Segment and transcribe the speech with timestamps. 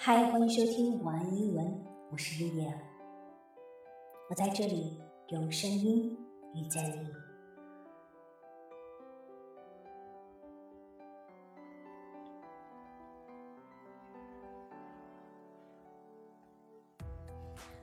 [0.00, 2.80] 嗨，欢迎收听晚安英文，我是莉莉安。
[4.28, 6.16] 我在这里用声音
[6.54, 7.08] 遇见你。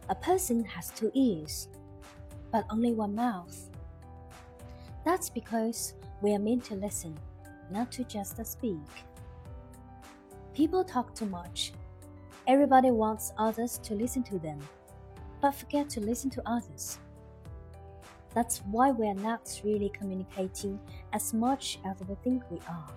[0.08, 1.68] A person has two ears,
[2.52, 3.70] but only one mouth.
[5.06, 7.16] That's because we are meant to listen,
[7.72, 8.80] not to just speak.
[10.54, 11.72] People talk too much.
[12.49, 14.59] Everybody wants others to listen to them,
[15.43, 16.99] but forget to listen to others.
[18.35, 20.81] That's why we are not really communicating
[21.13, 22.89] as much as we think we are.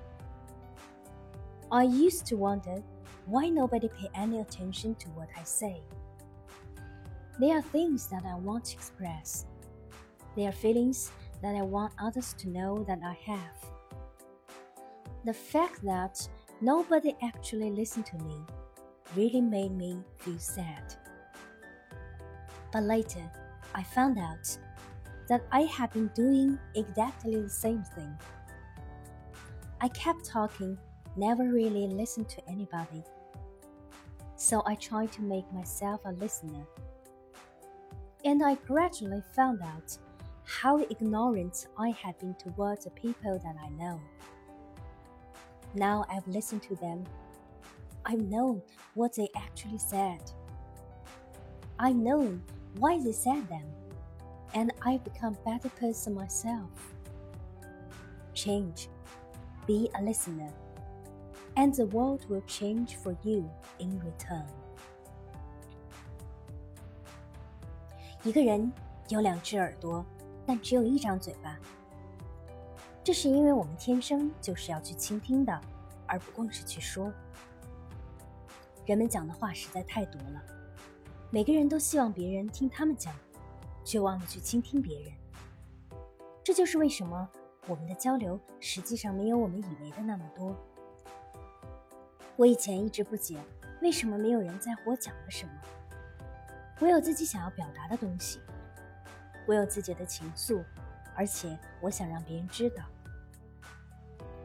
[1.69, 2.81] I used to wonder
[3.25, 5.81] why nobody pay any attention to what I say.
[7.37, 9.47] There are things that I want to express.
[10.37, 13.65] There are feelings that I want others to know that I have.
[15.25, 16.25] The fact that
[16.61, 18.45] nobody actually listened to me
[19.15, 20.95] really made me feel sad.
[22.71, 23.29] But later,
[23.75, 24.57] I found out
[25.27, 28.13] that I had been doing exactly the same thing.
[29.79, 30.77] I kept talking,
[31.15, 33.03] never really listened to anybody.
[34.35, 36.65] So I tried to make myself a listener.
[38.23, 39.97] And I gradually found out
[40.43, 43.99] how ignorant I had been towards the people that I know.
[45.75, 47.05] Now I've listened to them.
[48.10, 48.62] I've known
[48.94, 50.20] what they actually said.
[51.78, 52.42] I've known
[52.78, 53.66] why they said them.
[54.54, 56.70] And I've become a better person myself.
[58.32, 58.88] Change.
[59.66, 60.52] Be a listener.
[61.56, 64.46] And the world will change for you in return.
[68.22, 68.72] 一个人
[69.08, 70.04] 有两只耳朵，
[70.46, 71.58] 但只有一张嘴巴。
[73.04, 75.60] 这是因为我们天生就是要去倾听的，
[76.06, 77.12] 而不光是去说。
[78.85, 80.41] 人们讲的话实在太多了，
[81.29, 83.13] 每个人都希望别人听他们讲，
[83.83, 85.11] 却忘了去倾听别人。
[86.43, 87.29] 这就是为什么
[87.67, 90.55] 我们的交流实际上没有我们以为的那么多。
[92.35, 93.37] 我以前一直不解，
[93.83, 95.51] 为什么没有人在乎我讲了什么。
[96.79, 98.39] 我有自己想要表达的东西，
[99.45, 100.63] 我有自己的情愫，
[101.15, 102.83] 而且我想让别人知道。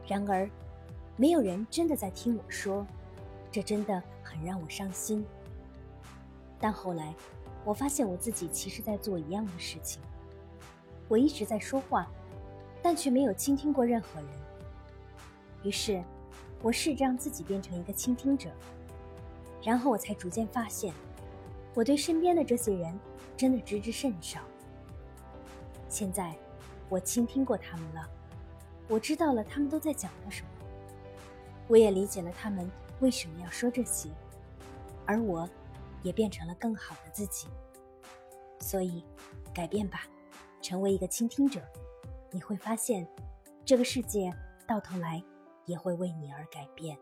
[0.06, 0.48] 然而，
[1.16, 2.86] 没有人真的在听我说，
[3.56, 5.24] 这真的很让我伤心。
[6.60, 7.14] 但后来，
[7.64, 10.02] 我发现我自己其实在做一样的事情。
[11.08, 12.06] 我一直在说话，
[12.82, 14.28] 但却没有倾听过任何人。
[15.62, 16.04] 于是，
[16.60, 18.50] 我试着让自己变成一个倾听者，
[19.62, 20.92] 然后我才逐渐发现。
[21.72, 23.00] 我对身边的这些人
[23.38, 24.40] 真的知之甚少。
[25.88, 26.36] 现在，
[26.90, 28.06] 我倾听过他们了，
[28.86, 30.48] 我知道了他们都在讲的什么，
[31.68, 32.70] 我也理解了他们
[33.00, 34.08] 为什么要说这些，
[35.04, 35.48] 而我，
[36.02, 37.46] 也变成了更好的自己。
[38.58, 39.04] 所以，
[39.52, 40.06] 改变吧，
[40.62, 41.60] 成为一个倾听者，
[42.30, 43.06] 你会发现，
[43.64, 44.32] 这个世界
[44.66, 45.22] 到头来
[45.66, 46.98] 也会为你而改变。